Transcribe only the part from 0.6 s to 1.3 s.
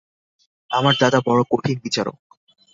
আমার দাদা